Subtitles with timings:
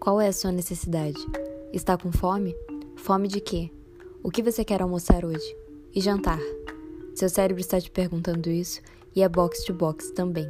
[0.00, 1.18] Qual é a sua necessidade?
[1.72, 2.54] Está com fome?
[2.96, 3.68] Fome de quê?
[4.22, 5.56] O que você quer almoçar hoje?
[5.92, 6.38] E jantar?
[7.16, 8.80] Seu cérebro está te perguntando isso
[9.14, 10.48] e é box to box também.